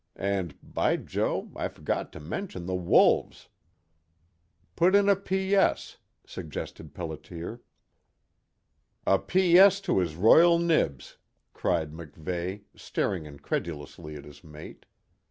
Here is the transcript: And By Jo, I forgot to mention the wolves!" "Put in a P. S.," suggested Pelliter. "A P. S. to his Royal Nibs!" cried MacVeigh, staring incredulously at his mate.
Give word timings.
And 0.15 0.57
By 0.63 0.95
Jo, 0.97 1.51
I 1.55 1.67
forgot 1.67 2.11
to 2.13 2.19
mention 2.19 2.65
the 2.65 2.73
wolves!" 2.73 3.49
"Put 4.75 4.95
in 4.95 5.07
a 5.07 5.15
P. 5.15 5.53
S.," 5.53 5.97
suggested 6.25 6.95
Pelliter. 6.95 7.59
"A 9.05 9.19
P. 9.19 9.59
S. 9.59 9.79
to 9.81 9.99
his 9.99 10.15
Royal 10.15 10.57
Nibs!" 10.57 11.17
cried 11.53 11.91
MacVeigh, 11.93 12.63
staring 12.75 13.27
incredulously 13.27 14.15
at 14.15 14.25
his 14.25 14.43
mate. 14.43 14.87